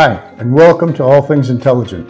Hi, 0.00 0.14
and 0.38 0.54
welcome 0.54 0.94
to 0.94 1.02
All 1.02 1.22
Things 1.22 1.50
Intelligent, 1.50 2.06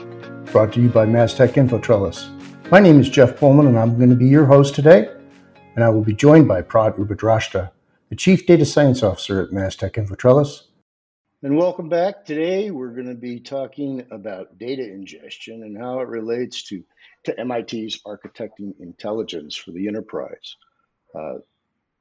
brought 0.53 0.75
to 0.75 0.81
you 0.83 0.91
by 0.91 1.07
Mastech 1.07 1.55
InfoTrellis. 1.55 2.71
My 2.71 2.81
name 2.81 3.01
is 3.01 3.09
Jeff 3.09 3.39
Pullman, 3.39 3.67
and 3.67 3.79
I'm 3.79 3.97
going 3.97 4.11
to 4.11 4.15
be 4.15 4.27
your 4.27 4.45
host 4.45 4.75
today, 4.75 5.09
and 5.75 5.83
I 5.83 5.89
will 5.89 6.03
be 6.03 6.13
joined 6.13 6.47
by 6.47 6.61
Prad 6.61 6.97
Upadrashta, 6.97 7.71
the 8.11 8.15
Chief 8.15 8.45
Data 8.45 8.67
Science 8.67 9.03
Officer 9.03 9.41
at 9.41 9.53
Mastech 9.53 9.93
InfoTrellis. 9.93 10.65
And 11.43 11.57
welcome 11.57 11.89
back. 11.89 12.27
Today, 12.27 12.71
we're 12.71 12.93
going 12.93 13.09
to 13.09 13.15
be 13.15 13.41
talking 13.41 14.07
about 14.11 14.59
data 14.59 14.83
ingestion 14.83 15.63
and 15.63 15.75
how 15.75 16.01
it 16.01 16.09
relates 16.09 16.65
to, 16.65 16.85
to 17.25 17.43
MIT's 17.43 18.03
architecting 18.03 18.79
intelligence 18.81 19.57
for 19.57 19.71
the 19.71 19.89
enterprise. 19.89 20.57
Uh, 21.19 21.37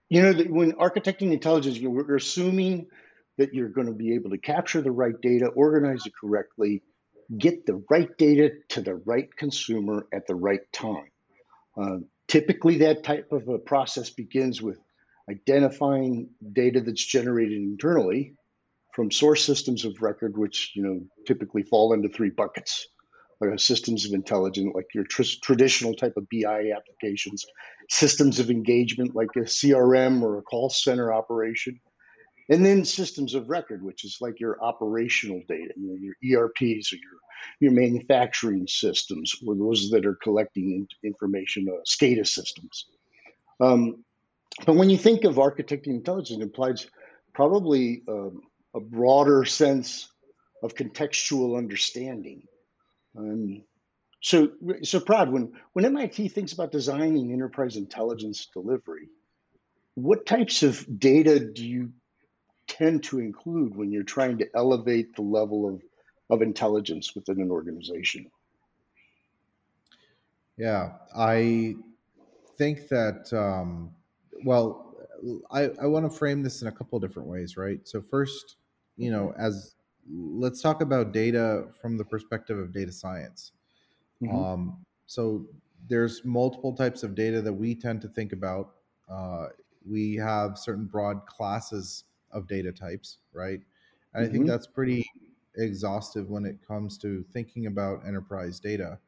you 0.09 0.21
know, 0.21 0.33
when 0.49 0.73
architecting 0.73 1.31
intelligence, 1.31 1.79
we're 1.79 2.17
assuming 2.17 2.87
that 3.37 3.53
you're 3.53 3.69
going 3.69 3.87
to 3.87 3.93
be 3.93 4.15
able 4.15 4.31
to 4.31 4.37
capture 4.37 4.81
the 4.81 4.91
right 4.91 5.19
data, 5.21 5.47
organize 5.47 6.05
it 6.05 6.13
correctly, 6.19 6.81
get 7.35 7.65
the 7.65 7.83
right 7.89 8.09
data 8.17 8.51
to 8.69 8.81
the 8.81 8.95
right 8.95 9.35
consumer 9.35 10.07
at 10.13 10.27
the 10.27 10.35
right 10.35 10.61
time. 10.73 11.09
Uh, 11.79 11.97
typically, 12.27 12.79
that 12.79 13.03
type 13.03 13.31
of 13.31 13.47
a 13.47 13.59
process 13.59 14.09
begins 14.09 14.61
with 14.61 14.79
identifying 15.29 16.29
data 16.53 16.81
that's 16.81 17.05
generated 17.05 17.57
internally 17.57 18.35
from 18.93 19.11
source 19.11 19.43
systems 19.43 19.85
of 19.85 20.01
record, 20.01 20.37
which 20.37 20.71
you 20.75 20.83
know 20.83 21.01
typically 21.27 21.63
fall 21.63 21.93
into 21.93 22.09
three 22.09 22.31
buckets: 22.31 22.87
like 23.39 23.59
systems 23.59 24.05
of 24.05 24.13
intelligence, 24.13 24.71
like 24.73 24.87
your 24.95 25.03
tr- 25.03 25.37
traditional 25.43 25.93
type 25.93 26.13
of 26.17 26.25
BI 26.31 26.71
applications, 26.75 27.45
systems 27.89 28.39
of 28.39 28.49
engagement, 28.49 29.15
like 29.15 29.29
a 29.35 29.41
CRM 29.41 30.23
or 30.23 30.39
a 30.39 30.41
call 30.41 30.69
center 30.69 31.13
operation, 31.13 31.79
and 32.49 32.65
then 32.65 32.85
systems 32.85 33.33
of 33.33 33.49
record, 33.49 33.83
which 33.83 34.05
is 34.05 34.17
like 34.21 34.39
your 34.39 34.61
operational 34.63 35.41
data, 35.47 35.73
you 35.75 35.87
know, 35.87 35.97
your 35.99 36.45
ERPs 36.45 36.93
or 36.93 36.97
your 36.97 37.19
your 37.59 37.71
manufacturing 37.71 38.67
systems, 38.67 39.35
or 39.45 39.55
those 39.55 39.91
that 39.91 40.05
are 40.05 40.15
collecting 40.15 40.87
information, 41.03 41.67
uh, 41.69 41.81
SCADA 41.85 42.25
systems. 42.25 42.87
Um, 43.59 44.03
but 44.65 44.75
when 44.75 44.89
you 44.89 44.97
think 44.97 45.23
of 45.23 45.35
architecting 45.35 45.87
intelligence, 45.87 46.39
it 46.39 46.43
implies 46.43 46.87
probably 47.33 48.01
um, 48.07 48.41
a 48.73 48.79
broader 48.79 49.45
sense 49.45 50.09
of 50.63 50.73
contextual 50.73 51.57
understanding. 51.57 52.43
Um, 53.15 53.63
so, 54.21 54.49
so 54.83 54.99
Prad, 54.99 55.31
when, 55.31 55.53
when 55.73 55.85
MIT 55.85 56.29
thinks 56.29 56.53
about 56.53 56.71
designing 56.71 57.31
enterprise 57.31 57.75
intelligence 57.75 58.47
delivery, 58.51 59.09
what 59.93 60.25
types 60.25 60.63
of 60.63 60.85
data 60.99 61.39
do 61.39 61.65
you 61.65 61.91
tend 62.67 63.03
to 63.03 63.19
include 63.19 63.75
when 63.75 63.91
you're 63.91 64.03
trying 64.03 64.37
to 64.37 64.47
elevate 64.55 65.15
the 65.15 65.21
level 65.21 65.67
of, 65.67 65.81
of 66.29 66.41
intelligence 66.41 67.15
within 67.15 67.41
an 67.41 67.51
organization? 67.51 68.29
Yeah, 70.57 70.93
I 71.15 71.75
think 72.57 72.87
that, 72.89 73.31
um, 73.31 73.91
well, 74.43 74.95
I, 75.51 75.69
I 75.81 75.85
want 75.85 76.11
to 76.11 76.15
frame 76.15 76.41
this 76.41 76.61
in 76.61 76.67
a 76.67 76.71
couple 76.71 76.99
different 76.99 77.27
ways, 77.27 77.57
right? 77.57 77.79
So, 77.87 78.01
first, 78.01 78.57
you 78.97 79.11
know, 79.11 79.33
as 79.37 79.75
let's 80.11 80.61
talk 80.61 80.81
about 80.81 81.11
data 81.11 81.67
from 81.79 81.97
the 81.97 82.05
perspective 82.05 82.57
of 82.57 82.73
data 82.73 82.91
science. 82.91 83.51
Mm-hmm. 84.21 84.35
Um, 84.35 84.85
so, 85.05 85.45
there's 85.87 86.25
multiple 86.25 86.73
types 86.73 87.03
of 87.03 87.15
data 87.15 87.41
that 87.41 87.53
we 87.53 87.75
tend 87.75 88.01
to 88.01 88.07
think 88.07 88.33
about. 88.33 88.73
Uh, 89.09 89.47
we 89.89 90.15
have 90.15 90.57
certain 90.57 90.85
broad 90.85 91.25
classes 91.27 92.03
of 92.31 92.47
data 92.47 92.71
types, 92.71 93.17
right? 93.33 93.61
And 94.13 94.23
mm-hmm. 94.23 94.23
I 94.23 94.23
think 94.23 94.43
mm-hmm. 94.43 94.49
that's 94.49 94.67
pretty 94.67 95.05
exhaustive 95.55 96.29
when 96.29 96.45
it 96.45 96.57
comes 96.67 96.97
to 96.99 97.25
thinking 97.33 97.65
about 97.67 98.01
enterprise 98.07 98.59
data. 98.59 98.99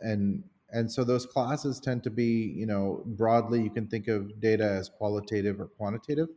And 0.00 0.42
and 0.70 0.90
so 0.90 1.02
those 1.02 1.24
classes 1.24 1.80
tend 1.80 2.02
to 2.04 2.10
be, 2.10 2.52
you 2.54 2.66
know, 2.66 3.02
broadly 3.06 3.62
you 3.62 3.70
can 3.70 3.86
think 3.86 4.06
of 4.06 4.38
data 4.40 4.64
as 4.64 4.90
qualitative 4.90 5.60
or 5.60 5.66
quantitative. 5.66 6.28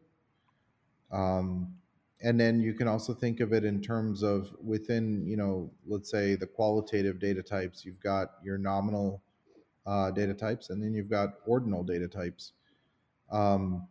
Um, 1.11 1.73
and 2.21 2.39
then 2.39 2.61
you 2.61 2.73
can 2.73 2.87
also 2.87 3.13
think 3.13 3.39
of 3.39 3.51
it 3.51 3.65
in 3.65 3.81
terms 3.81 4.23
of 4.23 4.53
within, 4.63 5.25
you 5.25 5.35
know, 5.35 5.69
let's 5.85 6.09
say 6.09 6.35
the 6.35 6.45
qualitative 6.47 7.19
data 7.19 7.41
types, 7.41 7.83
you've 7.83 7.99
got 7.99 8.35
your 8.43 8.57
nominal 8.57 9.21
uh, 9.85 10.11
data 10.11 10.33
types, 10.33 10.69
and 10.69 10.81
then 10.81 10.93
you've 10.93 11.09
got 11.09 11.29
ordinal 11.45 11.83
data 11.83 12.07
types. 12.07 12.53
Um, 13.31 13.87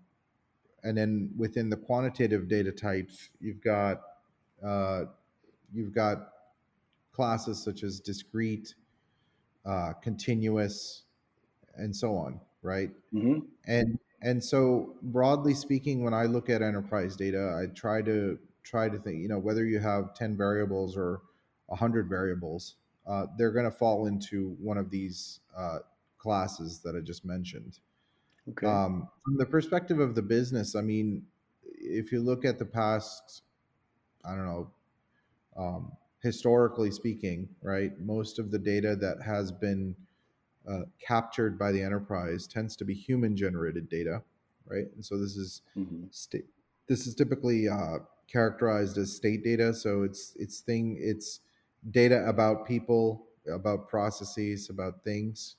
and 0.82 0.96
then 0.96 1.30
within 1.36 1.68
the 1.70 1.76
quantitative 1.76 2.48
data 2.48 2.72
types, 2.72 3.30
you've 3.40 3.60
got 3.62 4.00
uh, 4.64 5.04
you've 5.72 5.94
got 5.94 6.32
classes 7.12 7.62
such 7.62 7.82
as 7.82 8.00
discrete, 8.00 8.74
uh, 9.66 9.92
continuous, 10.02 11.02
and 11.76 11.94
so 11.94 12.16
on, 12.16 12.40
right? 12.62 12.90
Mm-hmm. 13.14 13.40
And 13.66 13.98
and 14.22 14.42
so 14.42 14.94
broadly 15.02 15.54
speaking, 15.54 16.02
when 16.04 16.14
I 16.14 16.24
look 16.24 16.50
at 16.50 16.62
enterprise 16.62 17.16
data, 17.16 17.58
I 17.62 17.66
try 17.74 18.02
to 18.02 18.38
try 18.62 18.88
to 18.88 18.98
think, 18.98 19.20
you 19.20 19.28
know, 19.28 19.38
whether 19.38 19.64
you 19.64 19.78
have 19.78 20.14
ten 20.14 20.36
variables 20.36 20.96
or 20.96 21.22
hundred 21.70 22.08
variables, 22.08 22.76
uh, 23.06 23.26
they're 23.38 23.52
going 23.52 23.64
to 23.64 23.70
fall 23.70 24.06
into 24.06 24.56
one 24.60 24.76
of 24.76 24.90
these 24.90 25.40
uh, 25.56 25.78
classes 26.18 26.80
that 26.80 26.96
I 26.96 27.00
just 27.00 27.24
mentioned. 27.24 27.78
Okay. 28.50 28.66
Um, 28.66 29.08
from 29.24 29.36
the 29.36 29.46
perspective 29.46 30.00
of 30.00 30.14
the 30.14 30.22
business, 30.22 30.74
I 30.74 30.80
mean, 30.80 31.24
if 31.64 32.12
you 32.12 32.20
look 32.20 32.44
at 32.44 32.58
the 32.58 32.64
past, 32.64 33.42
I 34.24 34.34
don't 34.34 34.46
know, 34.46 34.70
um, 35.56 35.92
historically 36.22 36.90
speaking, 36.90 37.48
right, 37.62 37.98
most 38.00 38.38
of 38.38 38.50
the 38.50 38.58
data 38.58 38.96
that 38.96 39.22
has 39.22 39.50
been 39.50 39.94
uh, 40.68 40.82
captured 41.04 41.58
by 41.58 41.72
the 41.72 41.82
enterprise 41.82 42.46
tends 42.46 42.76
to 42.76 42.84
be 42.84 42.94
human 42.94 43.36
generated 43.36 43.88
data, 43.88 44.22
right? 44.66 44.86
And 44.94 45.04
so 45.04 45.18
this 45.18 45.36
is 45.36 45.62
mm-hmm. 45.76 46.04
state. 46.10 46.44
This 46.86 47.06
is 47.06 47.14
typically 47.14 47.68
uh, 47.68 47.98
characterized 48.30 48.98
as 48.98 49.14
state 49.14 49.42
data. 49.42 49.72
So 49.72 50.02
it's 50.02 50.34
it's 50.38 50.60
thing 50.60 50.98
it's 51.00 51.40
data 51.90 52.26
about 52.28 52.66
people, 52.66 53.26
about 53.52 53.88
processes, 53.88 54.70
about 54.70 55.02
things, 55.02 55.56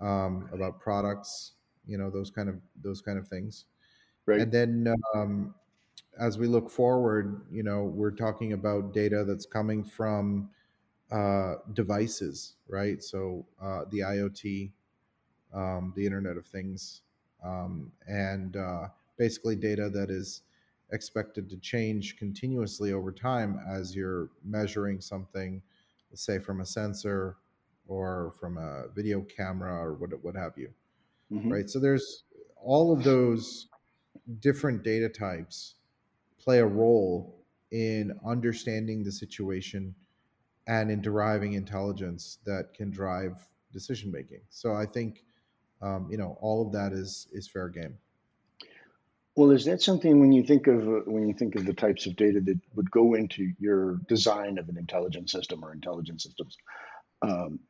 um, 0.00 0.48
about 0.52 0.80
products, 0.80 1.52
you 1.86 1.98
know 1.98 2.10
those 2.10 2.30
kind 2.30 2.48
of 2.48 2.56
those 2.82 3.00
kind 3.00 3.18
of 3.18 3.28
things. 3.28 3.66
Right. 4.26 4.40
And 4.40 4.52
then 4.52 4.94
um, 5.14 5.54
as 6.18 6.38
we 6.38 6.46
look 6.46 6.70
forward 6.70 7.42
you 7.50 7.62
know 7.62 7.84
we're 7.84 8.10
talking 8.10 8.52
about 8.52 8.92
data 8.92 9.24
that's 9.24 9.46
coming 9.46 9.84
from 9.84 10.50
uh, 11.10 11.54
devices 11.72 12.54
right? 12.68 13.02
So 13.02 13.44
uh, 13.60 13.82
the 13.90 14.00
iot 14.00 14.70
um, 15.52 15.92
the 15.96 16.04
internet 16.06 16.36
of 16.36 16.46
things 16.46 17.02
um, 17.44 17.90
and 18.06 18.56
uh, 18.56 18.88
basically 19.16 19.56
data 19.56 19.88
that 19.90 20.10
is 20.10 20.42
expected 20.92 21.48
to 21.50 21.56
change 21.56 22.16
continuously 22.16 22.92
over 22.92 23.12
time 23.12 23.60
as 23.68 23.94
you're 23.94 24.30
measuring 24.44 25.00
something 25.00 25.62
let's 26.10 26.22
say 26.22 26.38
from 26.38 26.60
a 26.60 26.66
sensor 26.66 27.36
or 27.86 28.32
from 28.38 28.58
a 28.58 28.84
video 28.94 29.20
camera 29.22 29.72
or 29.72 29.94
what, 29.94 30.10
what 30.22 30.34
have 30.34 30.52
you 30.56 30.68
mm-hmm. 31.32 31.52
right? 31.52 31.70
So 31.70 31.78
there's 31.78 32.24
all 32.56 32.92
of 32.92 33.02
those 33.04 33.68
different 34.40 34.82
data 34.82 35.08
types 35.08 35.74
play 36.38 36.58
a 36.58 36.66
role 36.66 37.36
in 37.70 38.12
understanding 38.26 39.04
the 39.04 39.12
situation 39.12 39.94
and 40.66 40.90
in 40.90 41.00
deriving 41.00 41.54
intelligence 41.54 42.38
that 42.44 42.74
can 42.74 42.90
drive 42.90 43.36
decision 43.72 44.10
making. 44.10 44.40
So 44.50 44.74
I 44.74 44.86
think 44.86 45.24
um, 45.82 46.08
you 46.10 46.18
know 46.18 46.36
all 46.40 46.66
of 46.66 46.72
that 46.72 46.92
is 46.92 47.28
is 47.32 47.48
fair 47.48 47.68
game. 47.68 47.96
Well, 49.36 49.52
is 49.52 49.64
that 49.64 49.80
something 49.80 50.20
when 50.20 50.32
you 50.32 50.42
think 50.42 50.66
of 50.66 50.86
uh, 50.86 51.00
when 51.06 51.26
you 51.26 51.34
think 51.34 51.54
of 51.54 51.64
the 51.64 51.72
types 51.72 52.06
of 52.06 52.16
data 52.16 52.40
that 52.40 52.58
would 52.74 52.90
go 52.90 53.14
into 53.14 53.52
your 53.58 53.96
design 54.08 54.58
of 54.58 54.68
an 54.68 54.76
intelligent 54.76 55.30
system 55.30 55.64
or 55.64 55.72
intelligent 55.72 56.20
systems? 56.20 56.56
Um, 57.22 57.60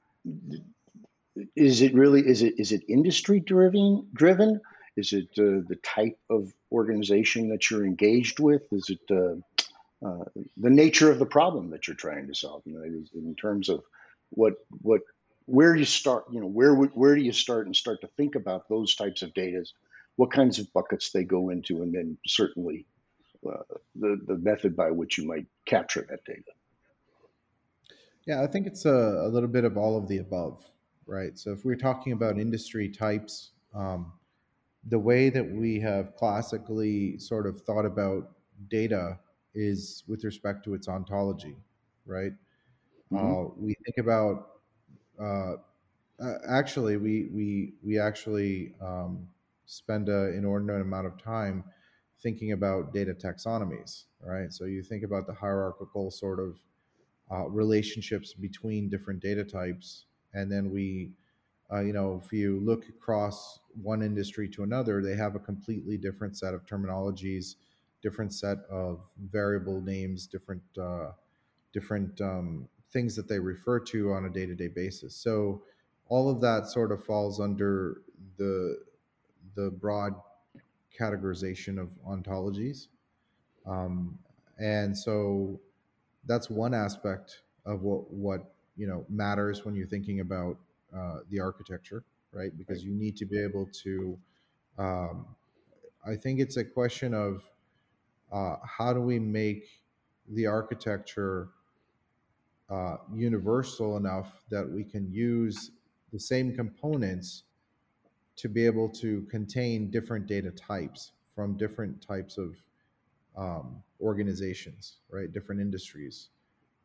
is 1.57 1.83
it 1.83 1.95
really 1.95 2.27
is 2.27 2.43
it 2.43 2.55
is 2.59 2.73
it 2.73 2.83
industry 2.89 3.41
driven 3.41 4.09
driven? 4.13 4.61
Is 4.97 5.13
it 5.13 5.29
uh, 5.39 5.63
the 5.67 5.79
type 5.83 6.19
of 6.29 6.53
organization 6.73 7.49
that 7.51 7.71
you're 7.71 7.87
engaged 7.87 8.41
with? 8.41 8.63
Is 8.73 8.91
it 8.91 9.01
uh, 9.11 10.07
uh, 10.07 10.25
the 10.57 10.71
nature 10.71 11.11
of 11.11 11.19
the 11.19 11.27
problem 11.27 11.71
that 11.71 11.87
you're 11.87 11.97
trying 11.97 12.27
to 12.27 12.35
solve? 12.35 12.63
You 12.65 12.75
know 12.75 12.83
in 12.83 13.35
terms 13.37 13.69
of 13.69 13.83
what 14.31 14.55
what 14.83 15.03
where 15.47 15.75
you 15.75 15.85
start 15.85 16.25
you 16.31 16.41
know 16.41 16.47
where 16.47 16.75
where 16.75 17.15
do 17.15 17.23
you 17.23 17.33
start 17.33 17.67
and 17.67 17.75
start 17.75 18.01
to 18.01 18.07
think 18.17 18.35
about 18.35 18.69
those 18.69 18.95
types 18.95 19.23
of 19.23 19.35
data 19.35 19.65
what 20.17 20.31
kinds 20.31 20.59
of 20.59 20.73
buckets 20.73 21.11
they 21.11 21.25
go 21.25 21.51
into 21.51 21.83
and 21.83 21.95
then 21.95 22.17
certainly 22.27 22.87
uh, 23.49 23.63
the 23.97 24.21
the 24.27 24.37
method 24.37 24.77
by 24.77 24.91
which 24.91 25.19
you 25.19 25.27
might 25.27 25.47
capture 25.67 26.07
that 26.09 26.25
data? 26.25 26.53
Yeah 28.27 28.43
i 28.43 28.47
think 28.47 28.67
it's 28.67 28.85
a, 28.85 28.91
a 28.91 29.29
little 29.29 29.49
bit 29.49 29.65
of 29.65 29.77
all 29.77 29.97
of 29.97 30.09
the 30.09 30.19
above 30.19 30.63
right? 31.11 31.37
So 31.37 31.51
if 31.53 31.65
we're 31.65 31.77
talking 31.77 32.13
about 32.13 32.39
industry 32.39 32.89
types, 32.89 33.51
um, 33.75 34.13
the 34.89 34.99
way 34.99 35.29
that 35.29 35.45
we 35.45 35.81
have 35.81 36.15
classically 36.15 37.19
sort 37.19 37.47
of 37.47 37.61
thought 37.63 37.85
about 37.85 38.31
data 38.71 39.19
is 39.55 40.05
with 40.07 40.25
respect 40.25 40.65
to 40.65 40.75
its 40.75 40.89
ontology, 40.89 41.57
right? 42.07 42.33
Mm-hmm. 43.13 43.17
Uh, 43.17 43.55
we 43.59 43.75
think 43.85 43.99
about 43.99 44.47
uh, 45.21 45.55
uh, 46.23 46.35
actually 46.49 46.97
we 46.97 47.29
we 47.35 47.75
we 47.83 47.99
actually 47.99 48.75
um, 48.81 49.27
spend 49.67 50.09
an 50.09 50.35
inordinate 50.35 50.81
amount 50.81 51.07
of 51.07 51.21
time 51.21 51.65
thinking 52.23 52.53
about 52.53 52.93
data 52.93 53.15
taxonomies, 53.15 54.05
right? 54.23 54.53
So 54.53 54.65
you 54.67 54.83
think 54.83 55.03
about 55.03 55.27
the 55.27 55.35
hierarchical 55.35 56.11
sort 56.11 56.39
of 56.39 56.59
uh, 57.33 57.49
relationships 57.49 58.33
between 58.35 58.89
different 58.89 59.21
data 59.21 59.45
types, 59.45 60.05
and 60.35 60.51
then 60.51 60.71
we, 60.71 61.13
uh, 61.73 61.81
you 61.81 61.93
know, 61.93 62.21
if 62.25 62.33
you 62.33 62.61
look 62.61 62.89
across 62.89 63.61
one 63.83 64.03
industry 64.03 64.49
to 64.49 64.63
another, 64.63 65.03
they 65.03 65.15
have 65.17 65.35
a 65.35 65.39
completely 65.39 65.97
different 65.97 66.37
set 66.37 66.55
of 66.55 66.65
terminologies, 66.67 67.57
different 68.03 68.33
set 68.33 68.59
of 68.71 69.01
variable 69.31 69.81
names, 69.81 70.27
different 70.27 70.63
uh, 70.81 71.11
different 71.73 72.21
um, 72.21 72.69
things 72.93 73.15
that 73.17 73.29
they 73.29 73.39
refer 73.39 73.79
to 73.79 74.13
on 74.13 74.25
a 74.25 74.31
day-to-day 74.31 74.69
basis. 74.69 75.15
So 75.15 75.63
all 76.09 76.29
of 76.29 76.41
that 76.41 76.67
sort 76.67 76.91
of 76.93 77.05
falls 77.05 77.41
under 77.41 78.03
the 78.37 78.79
the 79.55 79.71
broad 79.71 80.15
categorization 80.99 81.81
of 81.81 81.89
ontologies. 82.07 82.89
Um, 83.67 84.19
and 84.59 84.97
so 84.97 85.61
that's 86.27 86.51
one 86.51 86.75
aspect 86.75 87.43
of 87.65 87.83
what 87.83 88.11
what 88.13 88.55
you 88.81 88.87
know 88.87 89.05
matters 89.11 89.67
when 89.67 89.75
you're 89.75 89.87
thinking 89.87 90.21
about 90.21 90.57
uh, 90.97 91.19
the 91.29 91.39
architecture, 91.39 92.03
right? 92.33 92.57
Because 92.57 92.79
right. 92.79 92.87
you 92.87 92.95
need 92.95 93.15
to 93.19 93.27
be 93.27 93.39
able 93.39 93.69
to. 93.85 94.19
Um, 94.79 95.27
I 96.07 96.17
think 96.17 96.41
it's 96.41 96.57
a 96.57 96.65
question 96.65 97.13
of 97.13 97.43
uh, 98.33 98.57
how 98.65 98.95
do 98.95 99.01
we 99.01 99.19
make 99.19 99.67
the 100.31 100.47
architecture 100.47 101.51
uh, 102.71 102.97
universal 103.15 103.99
enough 103.99 104.45
that 104.49 104.67
we 104.67 104.83
can 104.83 105.13
use 105.13 105.73
the 106.11 106.19
same 106.19 106.55
components 106.57 107.43
to 108.37 108.49
be 108.49 108.65
able 108.65 108.89
to 108.89 109.27
contain 109.31 109.91
different 109.91 110.27
data 110.27 110.51
types 110.53 111.13
from 111.35 111.59
different 111.59 112.01
types 112.01 112.39
of 112.39 112.57
um, 113.37 113.83
organizations, 114.01 114.97
right? 115.11 115.31
Different 115.31 115.61
industries. 115.61 116.31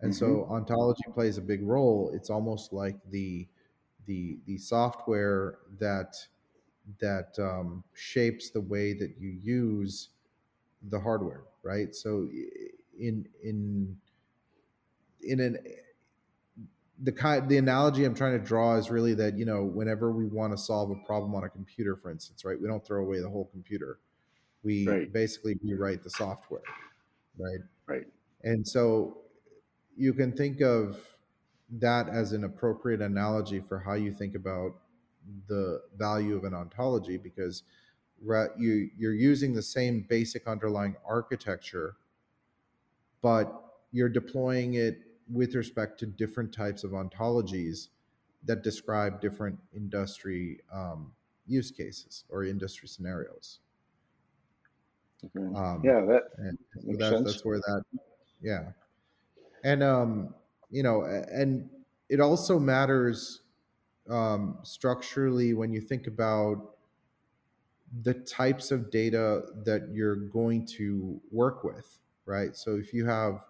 And 0.02 0.12
mm-hmm. 0.12 0.26
so 0.26 0.48
ontology 0.50 1.04
plays 1.14 1.38
a 1.38 1.42
big 1.42 1.64
role. 1.64 2.12
It's 2.14 2.30
almost 2.30 2.74
like 2.74 2.96
the 3.10 3.48
the 4.06 4.38
the 4.46 4.58
software 4.58 5.60
that 5.80 6.16
that 7.00 7.36
um, 7.40 7.84
shapes 7.94 8.50
the 8.50 8.62
way 8.62 8.94
that 8.94 9.16
you 9.20 9.38
use 9.42 10.10
the 10.90 11.00
hardware, 11.00 11.44
right? 11.64 11.96
So 11.96 12.28
in 13.00 13.28
in 13.44 13.98
in 15.22 15.40
an 15.40 15.58
the 17.04 17.12
kind 17.12 17.48
the 17.50 17.58
analogy 17.58 18.06
I'm 18.06 18.16
trying 18.16 18.40
to 18.40 18.46
draw 18.46 18.76
is 18.76 18.90
really 18.90 19.14
that 19.16 19.38
you 19.38 19.46
know 19.46 19.64
whenever 19.64 20.12
we 20.12 20.26
want 20.26 20.54
to 20.54 20.58
solve 20.58 20.92
a 20.92 20.96
problem 21.06 21.36
on 21.36 21.44
a 21.44 21.50
computer, 21.50 21.96
for 21.96 22.12
instance, 22.12 22.46
right, 22.46 22.60
we 22.60 22.68
don't 22.68 22.86
throw 22.86 23.02
away 23.02 23.20
the 23.20 23.30
whole 23.30 23.50
computer. 23.52 24.00
We 24.64 24.88
right. 24.88 25.14
basically 25.14 25.58
rewrite 25.64 26.04
the 26.04 26.10
software, 26.10 26.64
right? 27.38 27.60
Right. 27.88 28.08
And 28.44 28.68
so 28.68 29.18
you 29.98 30.14
can 30.14 30.32
think 30.32 30.62
of 30.62 31.00
that 31.80 32.10
as 32.10 32.32
an 32.32 32.44
appropriate 32.44 33.02
analogy 33.02 33.60
for 33.60 33.80
how 33.80 33.94
you 33.94 34.12
think 34.12 34.36
about 34.36 34.76
the 35.48 35.82
value 35.98 36.36
of 36.36 36.44
an 36.44 36.54
ontology 36.54 37.18
because 37.18 37.64
you 38.58 38.90
you're 38.98 39.14
using 39.14 39.54
the 39.54 39.62
same 39.62 40.06
basic 40.08 40.48
underlying 40.48 40.96
architecture, 41.06 41.96
but 43.22 43.52
you're 43.92 44.10
deploying 44.10 44.76
it 44.76 45.00
with 45.32 45.56
respect 45.56 46.00
to 46.00 46.06
different 46.06 46.54
types 46.54 46.84
of 46.84 46.92
ontologies 46.92 47.90
that 48.44 48.64
describe 48.64 49.20
different 49.20 49.58
industry 49.76 50.60
um, 50.72 51.12
use 51.48 51.72
cases 51.72 52.26
or 52.30 52.44
industry 52.44 52.88
scenarios. 52.88 53.60
Okay. 55.26 55.46
Um, 55.56 55.82
yeah, 55.84 56.02
that 56.02 56.24
makes 56.84 57.00
that's, 57.00 57.16
sense. 57.16 57.26
That's 57.26 57.46
where 57.46 57.58
that, 57.58 57.84
yeah, 58.42 58.66
and 59.66 59.84
um, 59.84 60.36
you 60.72 60.84
know, 60.84 61.04
and 61.04 61.70
it 62.10 62.22
also 62.22 62.60
matters 62.60 63.42
um, 64.10 64.60
structurally 64.64 65.54
when 65.54 65.74
you 65.74 65.82
think 65.82 66.08
about 66.08 66.76
the 68.02 68.14
types 68.14 68.72
of 68.72 68.92
data 68.92 69.42
that 69.64 69.90
you're 69.92 70.16
going 70.16 70.66
to 70.66 71.22
work 71.32 71.64
with, 71.64 72.00
right? 72.26 72.56
So 72.56 72.76
if 72.76 72.94
you 72.94 73.06
have 73.06 73.42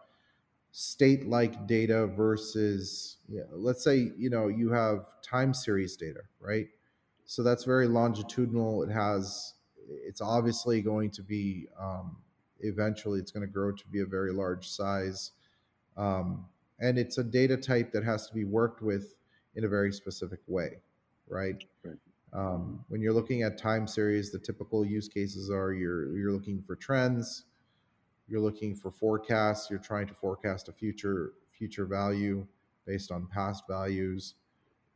state 0.72 1.28
like 1.28 1.68
data 1.68 2.08
versus 2.08 3.18
let's 3.52 3.84
say 3.84 4.12
you 4.18 4.30
know 4.30 4.48
you 4.50 4.70
have 4.72 5.06
time 5.24 5.54
series 5.54 5.98
data 5.98 6.22
right? 6.40 6.68
So 7.26 7.44
that's 7.44 7.64
very 7.66 7.88
longitudinal. 7.88 8.84
It 8.84 8.92
has 8.92 9.54
it's 9.90 10.22
obviously 10.22 10.82
going 10.82 11.12
to 11.12 11.24
be 11.24 11.68
um, 11.80 12.18
eventually 12.62 13.20
it's 13.20 13.32
going 13.32 13.46
to 13.48 13.52
grow 13.52 13.72
to 13.72 13.88
be 13.88 14.02
a 14.02 14.06
very 14.06 14.34
large 14.34 14.68
size 14.70 15.32
um, 15.98 16.46
and 16.80 16.98
it's 16.98 17.18
a 17.18 17.24
data 17.24 17.56
type 17.56 17.92
that 17.92 18.04
has 18.04 18.28
to 18.28 18.34
be 18.34 18.44
worked 18.44 18.82
with 18.82 19.16
in 19.56 19.64
a 19.64 19.68
very 19.68 19.92
specific 19.92 20.40
way 20.48 20.78
right, 21.30 21.64
right. 21.84 21.98
Um, 22.34 22.84
when 22.90 23.02
you're 23.02 23.14
looking 23.14 23.44
at 23.44 23.58
time 23.58 23.88
series 23.88 24.32
the 24.32 24.40
typical 24.40 24.86
use 24.86 25.08
cases 25.08 25.50
are 25.50 25.74
you're 25.74 26.16
you're 26.18 26.32
looking 26.32 26.62
for 26.62 26.76
trends 26.76 27.46
you're 28.28 28.42
looking 28.42 28.76
for 28.76 28.92
forecasts 28.92 29.70
you're 29.70 29.80
trying 29.80 30.08
to 30.08 30.14
forecast 30.14 30.68
a 30.68 30.72
future 30.72 31.34
future 31.52 31.86
value 31.86 32.46
based 32.86 33.12
on 33.12 33.28
past 33.28 33.64
values 33.68 34.36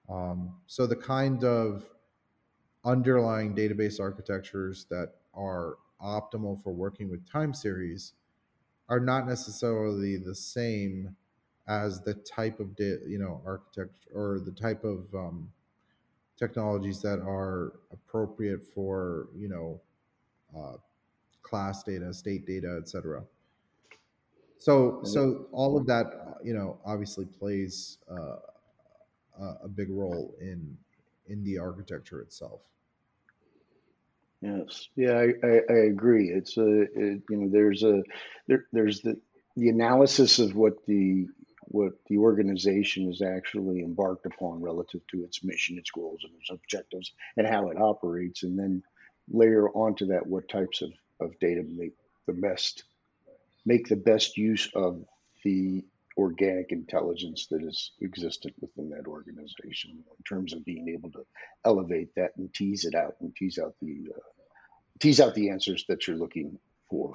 um, 0.09 0.55
so 0.67 0.87
the 0.87 0.95
kind 0.95 1.43
of 1.43 1.85
underlying 2.85 3.55
database 3.55 3.99
architectures 3.99 4.85
that 4.89 5.13
are 5.33 5.77
optimal 6.01 6.61
for 6.61 6.71
working 6.71 7.09
with 7.09 7.29
time 7.29 7.53
series 7.53 8.13
are 8.89 9.00
not 9.00 9.27
necessarily 9.27 10.18
the 10.18 10.36
same 10.36 11.15
as 11.68 12.01
the 12.01 12.15
type 12.15 12.59
of 12.59 12.69
you 12.80 13.19
know 13.19 13.41
architecture 13.45 14.09
or 14.13 14.39
the 14.44 14.51
type 14.51 14.83
of 14.83 15.06
um, 15.13 15.50
technologies 16.38 17.01
that 17.01 17.19
are 17.19 17.74
appropriate 17.91 18.65
for 18.65 19.30
you 19.38 19.47
know 19.47 19.80
uh, 20.57 20.77
class 21.44 21.83
data, 21.83 22.13
state 22.13 22.45
data, 22.45 22.80
etc. 22.81 23.23
So, 24.57 24.99
so 25.04 25.47
all 25.54 25.78
of 25.78 25.85
that, 25.87 26.37
you 26.44 26.54
know, 26.54 26.80
obviously 26.85 27.25
plays 27.25 27.97
uh, 28.11 28.35
a 29.63 29.68
big 29.68 29.90
role 29.90 30.35
in 30.42 30.78
in 31.28 31.44
the 31.44 31.57
architecture 31.57 32.21
itself. 32.21 32.61
Yes, 34.41 34.87
yeah, 34.95 35.13
I, 35.17 35.33
I, 35.45 35.61
I 35.69 35.77
agree. 35.87 36.29
It's 36.29 36.57
a, 36.57 36.81
it, 36.83 37.23
you 37.29 37.37
know, 37.37 37.49
there's 37.51 37.83
a 37.83 38.03
there, 38.47 38.65
there's 38.71 39.01
the 39.01 39.19
the 39.57 39.69
analysis 39.69 40.39
of 40.39 40.55
what 40.55 40.85
the 40.85 41.27
what 41.67 41.93
the 42.07 42.17
organization 42.17 43.09
is 43.11 43.21
actually 43.21 43.81
embarked 43.81 44.25
upon 44.25 44.61
relative 44.61 45.01
to 45.11 45.23
its 45.23 45.43
mission, 45.43 45.77
its 45.77 45.91
goals, 45.91 46.21
and 46.23 46.33
its 46.39 46.49
objectives, 46.51 47.11
and 47.37 47.47
how 47.47 47.69
it 47.69 47.77
operates, 47.77 48.43
and 48.43 48.57
then 48.57 48.81
layer 49.29 49.69
onto 49.71 50.05
that 50.07 50.25
what 50.25 50.47
types 50.47 50.81
of 50.81 50.91
of 51.19 51.37
data 51.39 51.63
make 51.67 51.93
the 52.25 52.33
best 52.33 52.85
make 53.65 53.87
the 53.87 53.95
best 53.95 54.37
use 54.37 54.69
of 54.75 55.03
the 55.43 55.83
organic 56.19 56.71
intelligence 56.71 57.47
that 57.47 57.64
is 57.64 57.92
existent 58.04 58.54
within 58.59 58.90
that 58.90 59.07
organization 59.07 59.92
in 59.92 60.23
terms 60.28 60.54
of 60.54 60.66
being 60.66 60.90
able 60.90 61.09
to 61.11 61.26
elevate 61.64 62.14
that 62.16 62.31
and 62.38 62.54
tease 62.54 62.83
it 62.83 62.94
out 62.94 63.16
and 63.21 63.33
tease 63.35 63.57
out 63.57 63.73
the 63.81 64.09
uh, 64.14 64.19
tease 64.99 65.21
out 65.21 65.33
the 65.33 65.49
answers 65.49 65.85
that 65.88 66.06
you're 66.06 66.18
looking 66.18 66.59
for. 66.90 67.14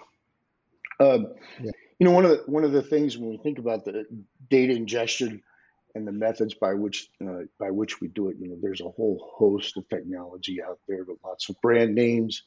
Um, 1.00 1.34
yeah. 1.62 1.70
You 1.99 2.06
know, 2.06 2.12
one 2.12 2.25
of 2.25 2.30
the 2.30 2.42
one 2.46 2.64
of 2.64 2.73
the 2.73 2.82
things 2.82 3.18
when 3.18 3.30
we 3.30 3.37
think 3.37 3.58
about 3.58 3.84
the 3.84 4.06
data 4.49 4.73
ingestion 4.73 5.42
and 5.94 6.06
the 6.06 6.12
methods 6.12 6.54
by 6.54 6.73
which 6.73 7.08
uh, 7.23 7.42
by 7.61 7.70
which 7.70 8.00
we 8.00 8.08
do 8.08 8.30
it, 8.30 8.37
you 8.40 8.49
know, 8.49 8.56
there's 8.61 8.80
a 8.80 8.88
whole 8.88 9.30
host 9.37 9.76
of 9.76 9.88
technology 9.88 10.62
out 10.62 10.78
there, 10.88 11.04
but 11.04 11.16
lots 11.23 11.50
of 11.50 11.61
brand 11.61 11.94
names, 11.94 12.42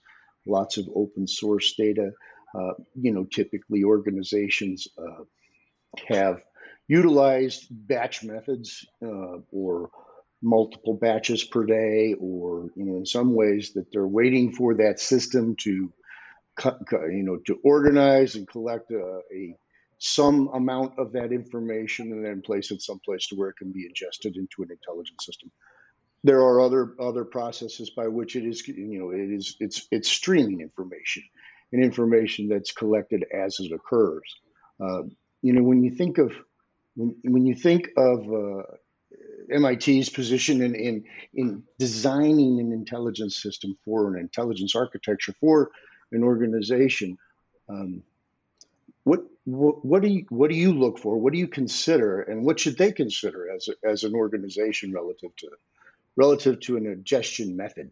lots 0.47 0.77
of 0.77 0.89
open 0.95 1.27
source 1.27 1.75
data. 1.75 2.11
Uh, 2.57 2.73
you 2.95 3.11
know, 3.11 3.25
typically 3.25 3.83
organizations 3.83 4.87
uh, 4.97 5.23
have 6.07 6.41
utilized 6.87 7.67
batch 7.69 8.23
methods 8.23 8.85
uh, 9.03 9.39
or 9.51 9.89
multiple 10.41 10.93
batches 10.93 11.43
per 11.43 11.65
day, 11.65 12.15
or 12.19 12.69
you 12.75 12.85
know, 12.85 12.97
in 12.97 13.05
some 13.05 13.33
ways 13.33 13.73
that 13.73 13.91
they're 13.91 14.07
waiting 14.07 14.53
for 14.53 14.75
that 14.75 14.99
system 14.99 15.55
to, 15.55 15.91
you 16.61 17.23
know, 17.23 17.37
to 17.45 17.59
organize 17.63 18.35
and 18.35 18.47
collect 18.47 18.91
a, 18.91 19.19
a 19.33 19.55
some 19.99 20.49
amount 20.53 20.99
of 20.99 21.13
that 21.13 21.31
information 21.31 22.11
and 22.11 22.23
then 22.23 22.41
place 22.41 22.69
it 22.71 22.81
someplace 22.81 23.27
to 23.27 23.35
where 23.35 23.49
it 23.49 23.57
can 23.57 23.71
be 23.71 23.85
ingested 23.87 24.35
into 24.35 24.61
an 24.61 24.69
intelligent 24.69 25.19
system. 25.21 25.51
There 26.23 26.41
are 26.41 26.61
other 26.61 26.93
other 26.99 27.25
processes 27.25 27.89
by 27.89 28.07
which 28.07 28.35
it 28.35 28.45
is 28.45 28.67
you 28.67 28.99
know 28.99 29.11
it 29.11 29.31
is 29.31 29.55
it's 29.59 29.87
it's 29.91 30.09
streaming 30.09 30.61
information 30.61 31.23
and 31.71 31.83
information 31.83 32.47
that's 32.47 32.71
collected 32.71 33.25
as 33.33 33.57
it 33.59 33.71
occurs. 33.71 34.35
Uh, 34.79 35.03
you 35.41 35.53
know, 35.53 35.63
when 35.63 35.83
you 35.83 35.91
think 35.91 36.17
of 36.17 36.31
when, 36.97 37.15
when 37.23 37.45
you 37.45 37.55
think 37.55 37.89
of 37.95 38.19
uh, 38.33 38.63
MIT's 39.47 40.09
position 40.09 40.61
in, 40.61 40.75
in 40.75 41.05
in 41.33 41.63
designing 41.79 42.59
an 42.59 42.73
intelligence 42.73 43.41
system 43.41 43.77
for 43.85 44.13
an 44.13 44.19
intelligence 44.19 44.75
architecture 44.75 45.33
for 45.39 45.71
an 46.11 46.23
organization, 46.23 47.17
um, 47.69 48.03
what, 49.03 49.21
what 49.45 49.85
what 49.85 50.01
do 50.01 50.09
you 50.09 50.25
what 50.29 50.49
do 50.49 50.55
you 50.55 50.73
look 50.73 50.97
for? 50.97 51.17
What 51.17 51.33
do 51.33 51.39
you 51.39 51.47
consider, 51.47 52.21
and 52.21 52.43
what 52.43 52.59
should 52.59 52.77
they 52.77 52.91
consider 52.91 53.49
as 53.49 53.69
a, 53.69 53.87
as 53.87 54.03
an 54.03 54.13
organization 54.15 54.91
relative 54.91 55.33
to 55.37 55.49
relative 56.15 56.59
to 56.61 56.77
an 56.77 56.87
ingestion 56.87 57.55
method? 57.55 57.91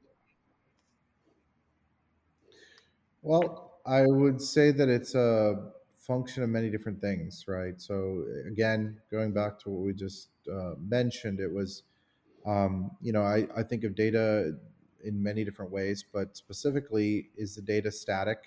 Well, 3.22 3.80
I 3.86 4.06
would 4.08 4.42
say 4.42 4.72
that 4.72 4.90
it's 4.90 5.16
a 5.16 5.72
function 6.06 6.44
of 6.44 6.50
many 6.50 6.70
different 6.70 7.02
things, 7.02 7.46
right? 7.48 7.80
So 7.82 8.26
again, 8.48 9.00
going 9.12 9.34
back 9.34 9.60
to 9.60 9.70
what 9.70 9.86
we 9.86 9.94
just 9.94 10.30
uh, 10.52 10.74
mentioned, 10.80 11.40
it 11.40 11.52
was, 11.52 11.84
um, 12.46 12.92
you 13.02 13.12
know, 13.12 13.24
I, 13.24 13.48
I 13.56 13.64
think 13.64 13.84
of 13.84 13.96
data 13.96 14.54
in 15.04 15.22
many 15.22 15.44
different 15.44 15.72
ways, 15.72 16.04
but 16.12 16.36
specifically, 16.38 17.30
is 17.38 17.56
the 17.56 17.62
data 17.62 17.92
static? 17.92 18.40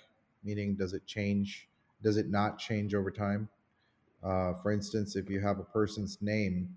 Meaning, 0.43 0.75
does 0.75 0.93
it 0.93 1.05
change? 1.05 1.67
Does 2.01 2.17
it 2.17 2.29
not 2.29 2.59
change 2.59 2.95
over 2.95 3.11
time? 3.11 3.49
Uh, 4.23 4.53
for 4.55 4.71
instance, 4.71 5.15
if 5.15 5.29
you 5.29 5.39
have 5.41 5.59
a 5.59 5.63
person's 5.63 6.21
name, 6.21 6.75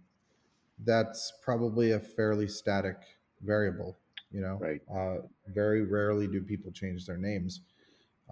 that's 0.84 1.32
probably 1.42 1.92
a 1.92 2.00
fairly 2.00 2.48
static 2.48 2.96
variable. 3.42 3.96
You 4.32 4.40
know, 4.40 4.58
right? 4.60 4.80
Uh, 4.92 5.26
very 5.48 5.84
rarely 5.84 6.26
do 6.26 6.40
people 6.40 6.72
change 6.72 7.06
their 7.06 7.18
names. 7.18 7.60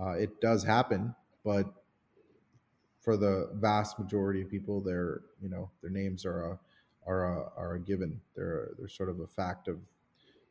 Uh, 0.00 0.12
it 0.12 0.40
does 0.40 0.64
happen, 0.64 1.14
but 1.45 1.79
for 3.00 3.16
the 3.16 3.50
vast 3.54 3.99
majority 3.99 4.42
of 4.42 4.50
people, 4.50 4.80
their 4.80 5.23
you 5.42 5.49
know 5.49 5.71
their 5.83 5.90
names 5.90 6.25
are 6.25 6.52
a 6.52 6.59
are 7.07 7.38
a, 7.38 7.50
are 7.57 7.75
a 7.75 7.80
given. 7.80 8.21
They're 8.37 8.71
they're 8.78 8.88
sort 8.88 9.09
of 9.09 9.21
a 9.21 9.26
fact 9.26 9.69
of 9.69 9.78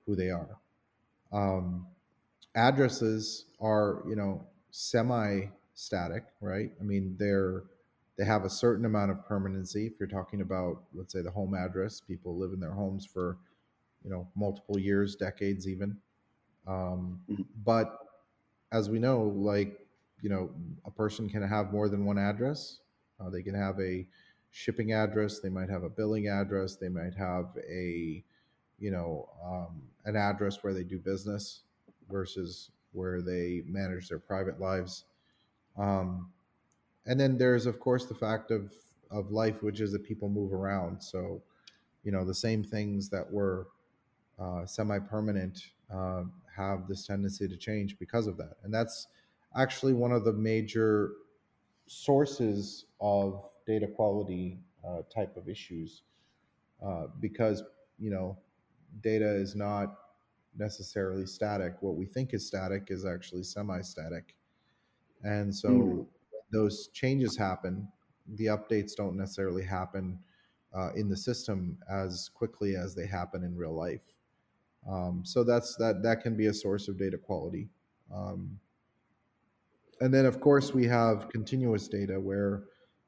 who 0.05 0.15
they 0.15 0.29
are. 0.29 0.57
Um, 1.31 1.87
addresses 2.55 3.45
are 3.61 4.03
you 4.07 4.15
know 4.15 4.43
semi 4.71 5.45
static, 5.75 6.25
right? 6.41 6.71
I 6.79 6.83
mean 6.83 7.15
they're 7.19 7.63
they 8.17 8.25
have 8.25 8.43
a 8.43 8.49
certain 8.49 8.85
amount 8.85 9.11
of 9.11 9.25
permanency. 9.25 9.87
If 9.87 9.93
you're 9.99 10.09
talking 10.09 10.41
about 10.41 10.83
let's 10.93 11.13
say 11.13 11.21
the 11.21 11.31
home 11.31 11.53
address, 11.53 12.01
people 12.01 12.37
live 12.37 12.51
in 12.51 12.59
their 12.59 12.73
homes 12.73 13.05
for 13.05 13.37
you 14.03 14.09
know 14.09 14.27
multiple 14.35 14.79
years, 14.79 15.15
decades 15.15 15.67
even. 15.67 15.97
Um, 16.67 17.21
mm-hmm. 17.29 17.43
But 17.63 17.97
as 18.71 18.89
we 18.89 18.99
know, 18.99 19.33
like 19.35 19.79
you 20.21 20.29
know, 20.29 20.49
a 20.85 20.91
person 20.91 21.29
can 21.29 21.47
have 21.47 21.71
more 21.71 21.89
than 21.89 22.05
one 22.05 22.17
address. 22.17 22.79
Uh, 23.19 23.29
they 23.29 23.41
can 23.41 23.55
have 23.55 23.79
a 23.79 24.05
shipping 24.51 24.93
address. 24.93 25.39
They 25.39 25.49
might 25.49 25.69
have 25.69 25.83
a 25.83 25.89
billing 25.89 26.27
address. 26.27 26.75
They 26.75 26.89
might 26.89 27.13
have 27.15 27.45
a, 27.69 28.23
you 28.79 28.91
know, 28.91 29.29
um, 29.45 29.81
an 30.05 30.15
address 30.15 30.63
where 30.63 30.73
they 30.73 30.83
do 30.83 30.99
business 30.99 31.61
versus 32.09 32.71
where 32.93 33.21
they 33.21 33.63
manage 33.65 34.09
their 34.09 34.19
private 34.19 34.59
lives. 34.59 35.05
Um, 35.77 36.31
and 37.05 37.19
then 37.19 37.37
there's 37.37 37.65
of 37.65 37.79
course 37.79 38.05
the 38.05 38.15
fact 38.15 38.51
of 38.51 38.73
of 39.11 39.31
life, 39.31 39.63
which 39.63 39.81
is 39.81 39.91
that 39.91 40.03
people 40.03 40.29
move 40.29 40.53
around. 40.53 41.01
So, 41.01 41.41
you 42.03 42.11
know, 42.11 42.23
the 42.23 42.33
same 42.33 42.63
things 42.63 43.09
that 43.09 43.29
were 43.31 43.67
uh, 44.39 44.65
semi-permanent 44.65 45.71
uh, 45.93 46.23
have 46.55 46.87
this 46.87 47.07
tendency 47.07 47.47
to 47.47 47.57
change 47.57 47.97
because 47.97 48.27
of 48.27 48.37
that, 48.37 48.57
and 48.63 48.73
that's 48.73 49.07
actually 49.55 49.93
one 49.93 50.11
of 50.11 50.23
the 50.23 50.33
major 50.33 51.11
sources 51.87 52.85
of 53.01 53.43
data 53.65 53.87
quality 53.87 54.59
uh, 54.87 55.01
type 55.13 55.35
of 55.37 55.49
issues 55.49 56.03
uh, 56.85 57.05
because 57.19 57.63
you 57.97 58.09
know 58.09 58.37
data 59.01 59.29
is 59.29 59.55
not 59.55 59.95
necessarily 60.57 61.25
static. 61.25 61.75
What 61.81 61.95
we 61.95 62.05
think 62.05 62.33
is 62.33 62.45
static 62.45 62.87
is 62.89 63.05
actually 63.05 63.43
semi-static. 63.43 64.35
And 65.23 65.53
so 65.53 65.69
mm. 65.69 66.05
those 66.51 66.87
changes 66.93 67.37
happen 67.37 67.87
the 68.35 68.47
updates 68.47 68.95
don't 68.95 69.15
necessarily 69.15 69.63
happen 69.63 70.19
uh, 70.75 70.91
in 70.95 71.09
the 71.09 71.17
system 71.17 71.77
as 71.89 72.29
quickly 72.33 72.75
as 72.75 72.93
they 72.93 73.07
happen 73.07 73.43
in 73.43 73.55
real 73.55 73.73
life. 73.73 74.15
Um, 74.89 75.21
so 75.25 75.43
that's 75.43 75.75
that 75.75 76.03
that 76.03 76.21
can 76.21 76.37
be 76.37 76.47
a 76.47 76.53
source 76.53 76.87
of 76.87 76.97
data 76.97 77.17
quality. 77.17 77.69
Um, 78.13 78.59
and 80.01 80.13
then 80.13 80.25
of 80.25 80.39
course 80.39 80.73
we 80.73 80.85
have 80.85 81.29
continuous 81.29 81.87
data 81.87 82.19
where 82.19 82.63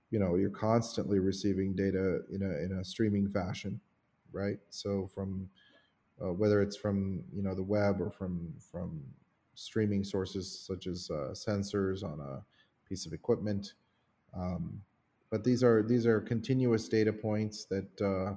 you 0.10 0.19
know 0.19 0.36
you're 0.36 0.50
constantly 0.50 1.19
receiving 1.19 1.74
data 1.74 2.19
in 2.31 2.41
a 2.43 2.63
in 2.63 2.79
a 2.79 2.83
streaming 2.83 3.29
fashion 3.29 3.79
right? 4.33 4.60
So 4.69 5.10
from 5.13 5.50
uh, 6.21 6.31
whether 6.33 6.62
it's 6.62 6.75
from 6.75 7.24
you 7.33 7.41
know 7.41 7.53
the 7.53 7.63
web 7.63 8.01
or 8.01 8.10
from 8.10 8.53
from 8.71 9.01
streaming 9.55 10.03
sources 10.03 10.65
such 10.65 10.88
as 10.88 11.10
uh, 11.12 11.33
sensors 11.33 12.03
on 12.03 12.19
a 12.19 12.41
piece 12.88 13.05
of 13.05 13.13
equipment 13.13 13.74
um, 14.33 14.81
but 15.29 15.43
these 15.43 15.63
are 15.63 15.83
these 15.83 16.05
are 16.05 16.19
continuous 16.19 16.88
data 16.88 17.13
points 17.13 17.65
that 17.65 18.01
uh, 18.01 18.33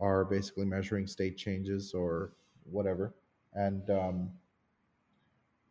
are 0.00 0.24
basically 0.24 0.64
measuring 0.64 1.06
state 1.06 1.36
changes 1.36 1.92
or 1.94 2.32
whatever. 2.70 3.14
And 3.54 3.88
um, 3.90 4.30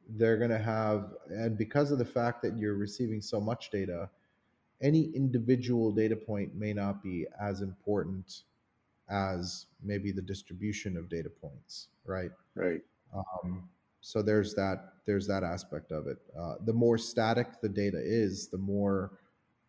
they're 0.09 0.37
going 0.37 0.51
to 0.51 0.59
have 0.59 1.13
and 1.29 1.57
because 1.57 1.91
of 1.91 1.97
the 1.97 2.05
fact 2.05 2.41
that 2.41 2.57
you're 2.57 2.75
receiving 2.75 3.21
so 3.21 3.39
much 3.41 3.69
data 3.71 4.09
any 4.81 5.05
individual 5.15 5.91
data 5.91 6.15
point 6.15 6.53
may 6.55 6.73
not 6.73 7.01
be 7.01 7.25
as 7.41 7.61
important 7.61 8.43
as 9.09 9.65
maybe 9.83 10.11
the 10.11 10.21
distribution 10.21 10.95
of 10.97 11.09
data 11.09 11.29
points 11.29 11.87
right? 12.05 12.31
Right. 12.53 12.81
Um, 13.13 13.67
so 14.01 14.21
there's 14.21 14.53
that 14.55 14.93
there's 15.05 15.27
that 15.27 15.43
aspect 15.43 15.91
of 15.91 16.07
it. 16.07 16.17
Uh, 16.37 16.55
the 16.63 16.73
more 16.73 16.97
static 16.97 17.61
the 17.61 17.69
data 17.69 17.99
is 18.01 18.47
the 18.47 18.57
more 18.57 19.11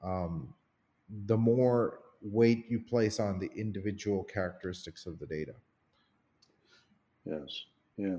um, 0.03 0.53
the 1.27 1.37
more 1.37 2.01
weight 2.23 2.67
you 2.69 2.81
place 2.81 3.21
on 3.21 3.39
the 3.39 3.51
individual 3.57 4.25
characteristics 4.25 5.07
of 5.07 5.19
the 5.19 5.27
data. 5.27 5.55
Yes 7.25 7.65
yeah 7.97 8.17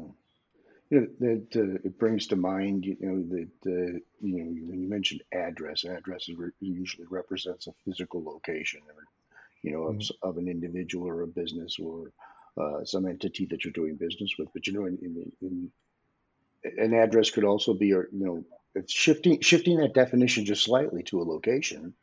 you 0.90 1.02
know, 1.02 1.08
that 1.20 1.56
uh, 1.56 1.80
it 1.84 2.00
brings 2.00 2.28
to 2.28 2.36
mind, 2.36 2.86
you 2.86 2.98
know, 3.00 3.24
that 3.30 3.72
uh, 3.72 4.00
you 4.22 4.38
know 4.38 4.70
when 4.70 4.82
you 4.82 4.90
mentioned 4.90 5.22
address, 5.34 5.84
address 5.84 6.30
re- 6.36 6.52
usually 6.60 7.08
represents 7.10 7.68
a 7.68 7.74
physical 7.86 8.24
location, 8.24 8.82
or 8.88 9.04
you 9.64 9.72
know, 9.72 9.82
mm-hmm. 9.82 10.00
of, 10.24 10.36
of, 10.36 10.38
an 10.38 10.48
individual 10.48 11.08
or 11.08 11.22
a 11.24 11.28
business 11.28 11.78
or 11.80 12.12
uh, 12.58 12.86
some 12.86 13.06
entity 13.06 13.46
that 13.48 13.66
you're 13.66 13.74
doing 13.74 13.96
business 13.96 14.32
with. 14.38 14.50
But 14.54 14.68
you 14.68 14.74
know, 14.74 14.86
in, 14.86 14.98
in, 15.02 15.32
in 15.42 15.72
an 16.78 16.94
address 16.94 17.32
could 17.32 17.44
also 17.44 17.74
be, 17.74 17.88
you 17.88 18.08
know, 18.12 18.44
shifting 18.88 19.42
shifting 19.42 19.78
that 19.78 19.94
definition 19.94 20.46
just 20.46 20.64
slightly 20.64 21.04
to 21.04 21.22
a 21.22 21.24
location 21.24 21.94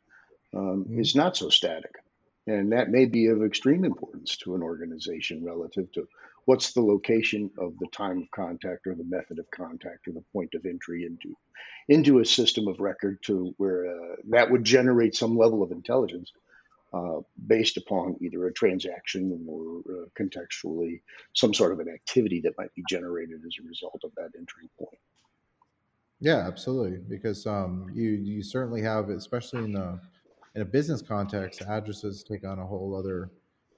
um, 0.53 0.85
mm-hmm. 0.85 0.99
is 0.99 1.15
not 1.15 1.37
so 1.37 1.49
static. 1.49 1.95
And 2.47 2.73
that 2.73 2.89
may 2.89 3.05
be 3.05 3.27
of 3.27 3.43
extreme 3.43 3.83
importance 3.83 4.37
to 4.37 4.53
an 4.53 4.61
organization 4.61 5.43
relative 5.43 5.91
to 5.93 6.07
what's 6.45 6.73
the 6.73 6.81
location 6.81 7.49
of 7.57 7.73
the 7.79 7.87
time 7.91 8.21
of 8.21 8.31
contact 8.31 8.87
or 8.87 8.95
the 8.95 9.03
method 9.03 9.39
of 9.39 9.49
contact 9.51 10.07
or 10.07 10.13
the 10.13 10.23
point 10.33 10.53
of 10.53 10.65
entry 10.65 11.05
into 11.05 11.35
into 11.87 12.19
a 12.19 12.25
system 12.25 12.67
of 12.67 12.79
record 12.79 13.19
to 13.23 13.53
where 13.57 13.87
uh, 13.87 14.15
that 14.29 14.49
would 14.49 14.63
generate 14.63 15.15
some 15.15 15.37
level 15.37 15.61
of 15.61 15.71
intelligence 15.71 16.31
uh, 16.93 17.19
based 17.47 17.77
upon 17.77 18.15
either 18.21 18.47
a 18.47 18.53
transaction 18.53 19.45
or 19.47 19.79
uh, 19.91 20.05
contextually 20.19 21.01
some 21.33 21.53
sort 21.53 21.71
of 21.71 21.79
an 21.79 21.89
activity 21.89 22.41
that 22.41 22.57
might 22.57 22.73
be 22.73 22.83
generated 22.89 23.41
as 23.45 23.55
a 23.59 23.67
result 23.67 23.99
of 24.03 24.11
that 24.15 24.29
entry 24.37 24.69
point. 24.79 24.99
Yeah, 26.21 26.47
absolutely. 26.47 26.99
Because 27.07 27.45
um, 27.45 27.91
you 27.93 28.11
you 28.11 28.41
certainly 28.41 28.81
have, 28.81 29.09
especially 29.09 29.63
in 29.63 29.73
the 29.73 29.99
in 30.55 30.61
a 30.61 30.65
business 30.65 31.01
context, 31.01 31.61
addresses 31.67 32.23
take 32.23 32.45
on 32.45 32.59
a 32.59 32.65
whole 32.65 32.95
other 32.97 33.29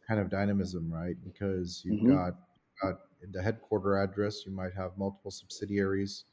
kind 0.07 0.19
of 0.19 0.29
dynamism, 0.29 0.91
right? 0.91 1.15
Because 1.23 1.81
you've 1.83 2.01
mm-hmm. 2.01 2.15
got, 2.15 2.33
the 3.31 3.41
headquarter 3.41 3.97
address, 3.97 4.45
you 4.45 4.51
might 4.51 4.73
have 4.73 4.97
multiple 4.97 5.31
subsidiaries. 5.31 6.25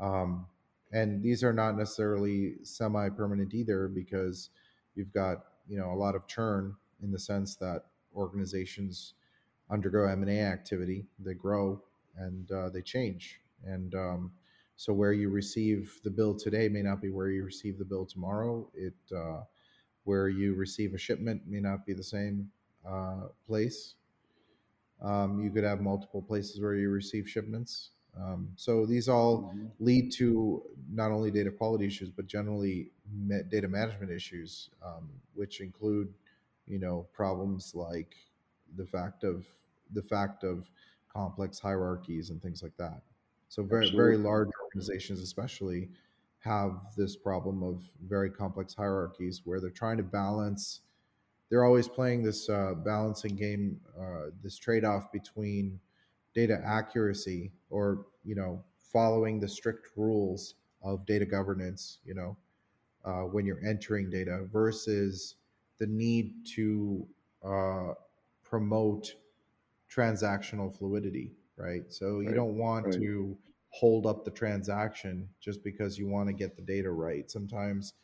Um, 0.00 0.46
and 0.92 1.22
these 1.22 1.44
are 1.44 1.52
not 1.52 1.76
necessarily 1.76 2.54
semi-permanent 2.62 3.54
either 3.54 3.88
because 3.88 4.50
you've 4.94 5.12
got 5.12 5.44
you 5.68 5.78
know 5.78 5.92
a 5.92 5.94
lot 5.94 6.14
of 6.14 6.26
churn 6.26 6.74
in 7.02 7.10
the 7.10 7.18
sense 7.18 7.56
that 7.56 7.82
organizations 8.16 9.14
undergo 9.70 10.06
m&a 10.06 10.40
activity 10.40 11.04
they 11.18 11.34
grow 11.34 11.82
and 12.16 12.50
uh, 12.52 12.70
they 12.70 12.80
change 12.80 13.38
and 13.66 13.94
um, 13.94 14.30
so 14.76 14.94
where 14.94 15.12
you 15.12 15.28
receive 15.28 16.00
the 16.04 16.10
bill 16.10 16.34
today 16.34 16.70
may 16.70 16.80
not 16.80 17.02
be 17.02 17.10
where 17.10 17.28
you 17.28 17.44
receive 17.44 17.76
the 17.78 17.84
bill 17.84 18.06
tomorrow 18.06 18.66
it 18.74 18.94
uh, 19.14 19.42
where 20.08 20.30
you 20.30 20.54
receive 20.54 20.94
a 20.94 20.98
shipment 20.98 21.42
may 21.46 21.60
not 21.60 21.84
be 21.84 21.92
the 21.92 22.02
same 22.02 22.50
uh, 22.88 23.28
place. 23.46 23.94
Um, 25.02 25.42
you 25.42 25.50
could 25.50 25.64
have 25.64 25.80
multiple 25.80 26.22
places 26.22 26.60
where 26.60 26.74
you 26.74 26.90
receive 26.90 27.28
shipments. 27.28 27.90
Um, 28.20 28.48
so 28.56 28.84
these 28.84 29.08
all 29.08 29.42
mm-hmm. 29.42 29.66
lead 29.78 30.12
to 30.12 30.62
not 30.90 31.12
only 31.12 31.30
data 31.30 31.50
quality 31.50 31.86
issues, 31.86 32.10
but 32.10 32.26
generally 32.26 32.90
data 33.50 33.68
management 33.68 34.10
issues, 34.10 34.70
um, 34.84 35.08
which 35.34 35.60
include, 35.60 36.12
you 36.66 36.78
know, 36.78 37.06
problems 37.12 37.72
like 37.74 38.16
the 38.76 38.84
fact 38.84 39.24
of 39.24 39.46
the 39.94 40.02
fact 40.02 40.44
of 40.44 40.68
complex 41.12 41.58
hierarchies 41.58 42.30
and 42.30 42.42
things 42.42 42.62
like 42.62 42.76
that. 42.76 43.02
So 43.48 43.62
very 43.62 43.86
Absolutely. 43.86 44.04
very 44.04 44.16
large 44.18 44.48
organizations, 44.64 45.20
especially, 45.20 45.88
have 46.40 46.72
this 46.96 47.16
problem 47.16 47.62
of 47.62 47.82
very 48.06 48.30
complex 48.30 48.74
hierarchies 48.74 49.42
where 49.44 49.60
they're 49.60 49.70
trying 49.70 49.96
to 49.96 50.02
balance. 50.02 50.80
They're 51.50 51.64
always 51.64 51.88
playing 51.88 52.22
this 52.22 52.48
uh, 52.48 52.74
balancing 52.74 53.36
game, 53.36 53.80
uh, 53.98 54.30
this 54.42 54.58
trade 54.58 54.84
off 54.84 55.10
between 55.12 55.80
data 56.34 56.60
accuracy 56.64 57.50
or 57.70 58.06
you 58.24 58.34
know 58.34 58.62
following 58.76 59.40
the 59.40 59.48
strict 59.48 59.88
rules 59.96 60.54
of 60.82 61.06
data 61.06 61.24
governance. 61.24 61.98
You 62.04 62.14
know, 62.14 62.36
uh, 63.04 63.22
when 63.22 63.46
you're 63.46 63.64
entering 63.64 64.10
data 64.10 64.46
versus 64.52 65.36
the 65.78 65.86
need 65.86 66.34
to 66.54 67.06
uh, 67.44 67.94
promote 68.42 69.14
transactional 69.90 70.76
fluidity, 70.76 71.32
right? 71.56 71.84
So 71.88 72.16
right. 72.16 72.28
you 72.28 72.34
don't 72.34 72.56
want 72.56 72.86
right. 72.86 72.94
to 72.94 73.36
hold 73.70 74.06
up 74.06 74.24
the 74.24 74.30
transaction 74.30 75.28
just 75.40 75.62
because 75.62 75.98
you 75.98 76.08
want 76.08 76.28
to 76.28 76.32
get 76.32 76.56
the 76.56 76.62
data 76.62 76.90
right. 76.90 77.30
Sometimes 77.30 77.94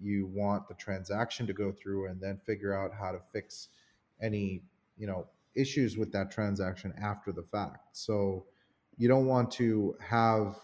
you 0.00 0.26
want 0.26 0.66
the 0.68 0.74
transaction 0.74 1.46
to 1.46 1.52
go 1.52 1.72
through 1.72 2.06
and 2.06 2.20
then 2.20 2.40
figure 2.46 2.74
out 2.74 2.92
how 2.92 3.12
to 3.12 3.20
fix 3.32 3.68
any, 4.20 4.62
you 4.96 5.06
know, 5.06 5.26
issues 5.54 5.96
with 5.96 6.12
that 6.12 6.30
transaction 6.30 6.92
after 7.02 7.32
the 7.32 7.42
fact. 7.42 7.96
So 7.96 8.46
you 8.96 9.08
don't 9.08 9.26
want 9.26 9.50
to 9.52 9.96
have 10.00 10.56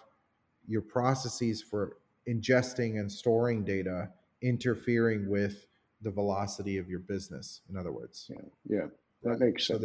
your 0.67 0.83
processes 0.83 1.63
for 1.63 1.97
ingesting 2.29 2.99
and 2.99 3.11
storing 3.11 3.65
data 3.65 4.11
interfering 4.43 5.29
with 5.29 5.67
the 6.03 6.11
velocity 6.11 6.77
of 6.77 6.89
your 6.89 6.99
business 6.99 7.63
in 7.71 7.77
other 7.77 7.93
words. 7.93 8.31
Yeah, 8.31 8.43
yeah 8.69 8.87
that 9.23 9.41
makes 9.41 9.67
sense. 9.67 9.85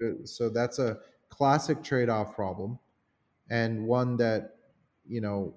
so, 0.00 0.16
so 0.24 0.48
that's 0.48 0.78
a 0.78 0.98
classic 1.28 1.82
trade-off 1.82 2.34
problem 2.34 2.78
and 3.50 3.86
one 3.86 4.16
that 4.16 4.56
you 5.06 5.20
know 5.20 5.54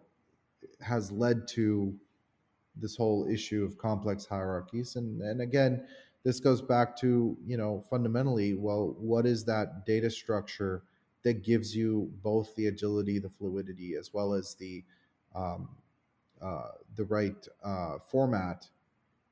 has 0.82 1.12
led 1.12 1.48
to 1.48 1.96
this 2.78 2.96
whole 2.96 3.28
issue 3.30 3.64
of 3.64 3.78
complex 3.78 4.26
hierarchies. 4.26 4.96
And 4.96 5.22
and 5.22 5.42
again 5.42 5.86
this 6.24 6.40
goes 6.40 6.62
back 6.62 6.98
to 6.98 7.38
you 7.46 7.56
know 7.56 7.84
fundamentally 7.90 8.56
well 8.56 8.96
what 9.00 9.26
is 9.26 9.46
that 9.46 9.86
data 9.86 10.10
structure 10.10 10.84
that 11.24 11.44
gives 11.44 11.76
you 11.76 12.12
both 12.24 12.54
the 12.56 12.68
agility 12.68 13.20
the 13.20 13.30
fluidity 13.30 13.96
as 13.96 14.14
well 14.14 14.34
as 14.34 14.56
the 14.56 14.84
um, 15.36 15.70
uh, 16.42 16.70
the 16.96 17.06
right 17.06 17.48
uh, 17.64 17.98
format 18.00 18.68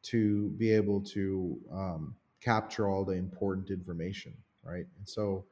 to 0.04 0.50
be 0.52 0.72
able 0.72 1.02
to 1.02 1.58
um, 1.72 2.16
capture 2.42 2.88
all 2.88 3.04
the 3.04 3.14
important 3.14 3.70
information 3.70 4.34
right? 4.64 4.86
And 4.98 5.08
so 5.08 5.46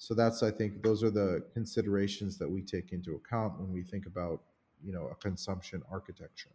so 0.00 0.14
that's 0.14 0.42
i 0.42 0.50
think 0.50 0.82
those 0.82 1.04
are 1.04 1.10
the 1.10 1.44
considerations 1.52 2.38
that 2.38 2.50
we 2.50 2.62
take 2.62 2.92
into 2.92 3.14
account 3.16 3.60
when 3.60 3.70
we 3.70 3.82
think 3.82 4.06
about 4.06 4.40
you 4.82 4.92
know 4.92 5.08
a 5.12 5.14
consumption 5.16 5.82
architecture 5.90 6.50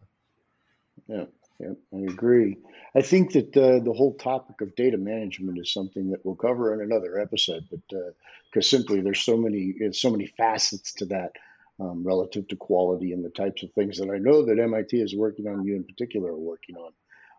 yeah 1.08 1.24
yeah 1.58 1.72
i 1.94 1.98
agree 2.12 2.56
i 2.94 3.00
think 3.00 3.32
that 3.32 3.56
uh, 3.56 3.78
the 3.82 3.92
whole 3.92 4.14
topic 4.14 4.60
of 4.60 4.74
data 4.74 4.96
management 4.96 5.58
is 5.58 5.72
something 5.72 6.10
that 6.10 6.24
we'll 6.24 6.34
cover 6.34 6.74
in 6.74 6.80
another 6.80 7.18
episode 7.18 7.64
but 7.70 7.80
because 7.88 8.66
uh, 8.72 8.76
simply 8.76 9.00
there's 9.00 9.20
so 9.20 9.36
many 9.36 9.74
so 9.92 10.10
many 10.10 10.26
facets 10.26 10.92
to 10.94 11.06
that 11.06 11.32
um, 11.78 12.02
relative 12.06 12.48
to 12.48 12.56
quality 12.56 13.12
and 13.12 13.24
the 13.24 13.30
types 13.30 13.62
of 13.62 13.72
things 13.72 13.98
that 13.98 14.10
i 14.10 14.18
know 14.18 14.44
that 14.44 14.56
mit 14.56 14.92
is 14.92 15.14
working 15.14 15.46
on 15.46 15.64
you 15.64 15.76
in 15.76 15.84
particular 15.84 16.30
are 16.32 16.36
working 16.36 16.76
on 16.76 16.92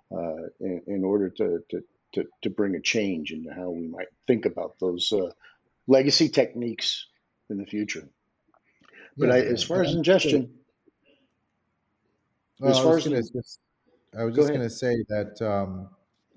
uh, 0.10 0.48
in, 0.62 0.82
in, 0.88 1.04
order 1.04 1.30
to, 1.30 1.60
to 1.70 1.84
to, 2.14 2.26
to 2.42 2.50
bring 2.50 2.76
a 2.76 2.82
change 2.82 3.32
in 3.32 3.46
how 3.46 3.70
we 3.70 3.88
might 3.88 4.08
think 4.26 4.46
about 4.46 4.80
those 4.80 5.12
uh, 5.12 5.30
legacy 5.88 6.30
techniques 6.30 7.06
in 7.50 7.58
the 7.58 7.66
future. 7.66 8.08
But 9.18 9.30
yeah, 9.30 9.36
I, 9.36 9.40
as 9.40 9.64
far 9.64 9.82
as 9.82 9.94
ingestion, 9.94 10.54
well, 12.60 12.72
as 12.72 12.80
far 12.80 12.98
as 12.98 13.30
just, 13.30 13.60
I 14.18 14.24
was 14.24 14.36
just 14.36 14.50
going 14.50 14.62
to 14.62 14.70
say 14.70 15.04
that 15.10 15.42
um, 15.42 15.90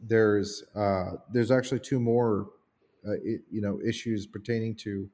there's 0.02 0.64
uh, 0.74 1.12
there's 1.32 1.50
actually 1.50 1.80
two 1.80 2.00
more 2.00 2.50
uh, 3.06 3.12
it, 3.12 3.42
you 3.50 3.60
know 3.60 3.80
issues 3.86 4.26
pertaining 4.26 4.74
to 4.76 5.08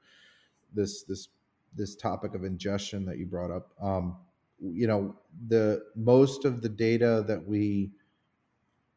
this 0.74 1.04
this 1.04 1.28
this 1.74 1.94
topic 1.94 2.34
of 2.34 2.44
ingestion 2.44 3.04
that 3.06 3.18
you 3.18 3.26
brought 3.26 3.50
up. 3.50 3.70
Um, 3.80 4.16
you 4.58 4.86
know, 4.86 5.14
the 5.48 5.84
most 5.94 6.44
of 6.44 6.62
the 6.62 6.68
data 6.68 7.24
that 7.28 7.46
we 7.46 7.90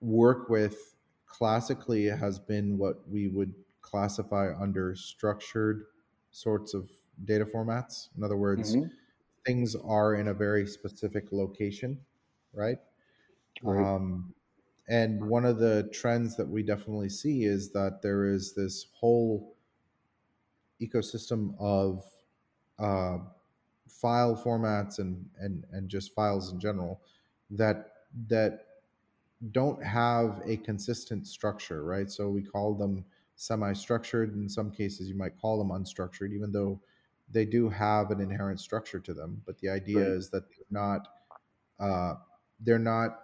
work 0.02 0.50
with 0.50 0.96
classically 1.26 2.06
has 2.06 2.40
been 2.40 2.78
what 2.78 3.08
we 3.10 3.28
would 3.28 3.54
classify 3.82 4.52
under 4.60 4.96
structured 4.96 5.86
sorts 6.32 6.74
of 6.74 6.90
data 7.26 7.46
formats. 7.46 8.08
In 8.18 8.24
other 8.24 8.38
words, 8.38 8.76
mm-hmm. 8.76 8.88
Things 9.46 9.76
are 9.76 10.16
in 10.16 10.28
a 10.28 10.34
very 10.34 10.66
specific 10.66 11.32
location, 11.32 12.00
right? 12.54 12.78
right. 13.64 13.86
Um, 13.86 14.34
and 14.88 15.24
one 15.24 15.46
of 15.46 15.60
the 15.60 15.90
trends 15.94 16.36
that 16.38 16.48
we 16.48 16.64
definitely 16.64 17.10
see 17.10 17.44
is 17.44 17.72
that 17.72 18.02
there 18.02 18.26
is 18.26 18.54
this 18.54 18.88
whole 18.94 19.56
ecosystem 20.82 21.54
of 21.60 22.04
uh, 22.80 23.18
file 23.88 24.36
formats 24.36 25.00
and, 25.00 25.26
and 25.40 25.66
and 25.72 25.90
just 25.90 26.14
files 26.14 26.52
in 26.52 26.60
general 26.60 27.02
that 27.52 27.92
that 28.28 28.66
don't 29.52 29.84
have 29.84 30.42
a 30.46 30.58
consistent 30.58 31.26
structure, 31.28 31.84
right? 31.84 32.10
So 32.12 32.30
we 32.30 32.42
call 32.42 32.74
them 32.74 33.06
semi-structured. 33.36 34.36
In 34.36 34.50
some 34.50 34.70
cases, 34.70 35.08
you 35.08 35.16
might 35.16 35.40
call 35.40 35.58
them 35.58 35.70
unstructured, 35.70 36.34
even 36.34 36.52
though 36.52 36.82
they 37.32 37.46
do 37.46 37.70
have 37.70 38.12
an 38.12 38.20
inherent 38.22 38.60
structure 38.60 39.00
to 39.00 39.14
them. 39.14 39.42
But 39.46 39.58
the 39.60 39.70
idea 39.70 40.00
right. 40.00 40.08
is 40.08 40.30
that 40.30 40.44
they're 40.50 40.66
not 40.70 41.08
uh, 41.80 42.16
they're 42.60 42.80
not 42.80 43.20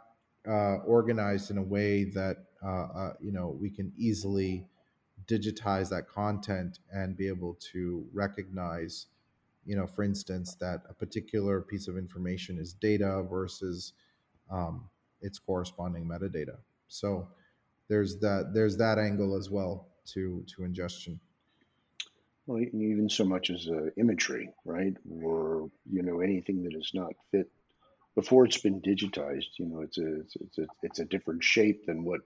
uh, 0.47 0.77
organized 0.85 1.51
in 1.51 1.57
a 1.57 1.63
way 1.63 2.05
that 2.05 2.37
uh, 2.63 2.87
uh, 2.95 3.13
you 3.19 3.31
know 3.31 3.57
we 3.59 3.69
can 3.69 3.91
easily 3.97 4.65
digitize 5.27 5.89
that 5.89 6.07
content 6.07 6.79
and 6.91 7.17
be 7.17 7.27
able 7.27 7.57
to 7.73 8.05
recognize 8.13 9.07
you 9.65 9.75
know 9.75 9.87
for 9.87 10.03
instance 10.03 10.55
that 10.55 10.81
a 10.89 10.93
particular 10.93 11.61
piece 11.61 11.87
of 11.87 11.97
information 11.97 12.59
is 12.59 12.73
data 12.73 13.23
versus 13.29 13.93
um, 14.51 14.87
its 15.21 15.39
corresponding 15.39 16.05
metadata 16.05 16.57
so 16.87 17.27
there's 17.87 18.19
that 18.19 18.51
there's 18.53 18.77
that 18.77 18.99
angle 18.99 19.35
as 19.35 19.49
well 19.49 19.87
to 20.05 20.43
to 20.47 20.63
ingestion 20.63 21.19
well 22.45 22.61
even 22.61 23.09
so 23.09 23.25
much 23.25 23.49
as 23.49 23.67
uh, 23.67 23.89
imagery 23.97 24.49
right? 24.65 24.95
Or 25.23 25.69
you 25.91 26.01
know 26.01 26.21
anything 26.21 26.63
that 26.63 26.75
is 26.75 26.91
not 26.93 27.13
fit 27.31 27.49
before 28.15 28.45
it's 28.45 28.61
been 28.61 28.81
digitized 28.81 29.57
you 29.57 29.65
know 29.65 29.81
it's 29.81 29.97
a 29.97 30.19
it's, 30.19 30.35
it's 30.35 30.57
a 30.57 30.67
it's 30.83 30.99
a 30.99 31.05
different 31.05 31.43
shape 31.43 31.85
than 31.85 32.03
what 32.03 32.21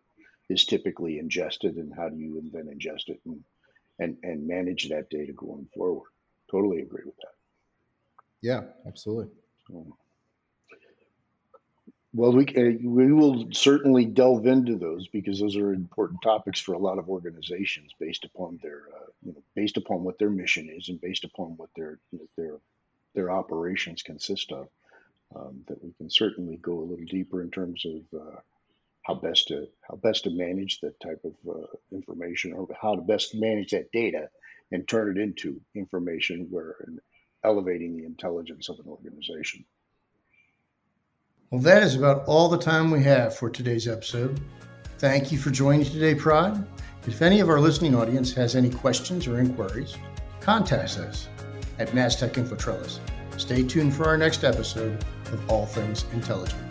is 0.49 0.65
typically 0.65 1.19
ingested 1.19 1.75
and 1.75 1.93
how 1.95 2.09
do 2.09 2.17
you 2.17 2.41
then 2.51 2.65
ingest 2.65 3.09
it 3.09 3.19
and 3.25 3.43
and 3.99 4.17
and 4.23 4.47
manage 4.47 4.89
that 4.89 5.09
data 5.09 5.33
going 5.33 5.67
forward. 5.73 6.09
Totally 6.49 6.81
agree 6.81 7.03
with 7.05 7.17
that. 7.17 7.35
Yeah 8.41 8.61
absolutely. 8.87 9.33
So, 9.67 9.97
well, 12.13 12.31
we 12.31 12.45
uh, 12.47 12.77
we 12.83 13.13
will 13.13 13.47
certainly 13.51 14.05
delve 14.05 14.47
into 14.47 14.77
those 14.77 15.07
because 15.07 15.39
those 15.39 15.57
are 15.57 15.73
important 15.73 16.21
topics 16.23 16.59
for 16.59 16.73
a 16.73 16.79
lot 16.79 16.97
of 16.97 17.09
organizations 17.09 17.93
based 17.99 18.25
upon 18.25 18.59
their 18.63 18.83
uh, 18.95 19.11
you 19.23 19.33
know 19.33 19.43
based 19.55 19.77
upon 19.77 20.03
what 20.03 20.17
their 20.17 20.29
mission 20.29 20.69
is 20.69 20.89
and 20.89 20.99
based 20.99 21.23
upon 21.23 21.55
what 21.57 21.69
their 21.75 21.99
their 22.35 22.57
their 23.13 23.31
operations 23.31 24.01
consist 24.01 24.51
of. 24.51 24.67
Um, 25.35 25.63
that 25.67 25.83
we 25.83 25.93
can 25.93 26.09
certainly 26.09 26.57
go 26.57 26.79
a 26.79 26.89
little 26.89 27.05
deeper 27.05 27.43
in 27.43 27.51
terms 27.51 27.85
of 27.85 28.19
uh, 28.19 28.39
how 29.03 29.13
best 29.13 29.49
to 29.49 29.67
how 29.87 29.95
best 29.95 30.23
to 30.23 30.31
manage 30.31 30.79
that 30.81 30.99
type 30.99 31.23
of 31.23 31.33
uh, 31.47 31.67
information 31.91 32.53
or 32.53 32.67
how 32.81 32.95
to 32.95 33.01
best 33.01 33.35
manage 33.35 33.69
that 33.71 33.91
data 33.91 34.29
and 34.71 34.87
turn 34.87 35.15
it 35.15 35.21
into 35.21 35.61
information 35.75 36.47
where 36.49 36.75
elevating 37.43 37.95
the 37.95 38.05
intelligence 38.05 38.69
of 38.69 38.79
an 38.79 38.85
organization. 38.87 39.63
Well, 41.51 41.61
that 41.61 41.81
is 41.81 41.95
about 41.95 42.25
all 42.27 42.47
the 42.47 42.59
time 42.59 42.91
we 42.91 43.01
have 43.05 43.35
for 43.35 43.49
today's 43.49 43.87
episode. 43.87 44.39
Thank 44.99 45.31
you 45.31 45.39
for 45.39 45.49
joining 45.49 45.83
today, 45.83 46.13
Prad. 46.13 46.63
If 47.07 47.23
any 47.23 47.39
of 47.39 47.49
our 47.49 47.59
listening 47.59 47.95
audience 47.95 48.31
has 48.33 48.55
any 48.55 48.69
questions 48.69 49.25
or 49.25 49.39
inquiries, 49.39 49.97
contact 50.41 50.99
us 50.99 51.27
at 51.79 51.89
Mastech 51.89 52.33
InfoTrellis. 52.33 52.99
Stay 53.37 53.63
tuned 53.63 53.95
for 53.95 54.05
our 54.05 54.15
next 54.15 54.43
episode 54.43 55.03
of 55.31 55.49
All 55.49 55.65
Things 55.65 56.05
Intelligent. 56.13 56.68